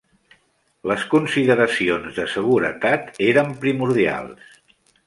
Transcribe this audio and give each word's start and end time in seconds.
Les 0.91 1.03
consideracions 1.11 2.17
de 2.17 2.27
seguretat 2.33 3.25
eren 3.31 3.57
primordials. 3.67 4.61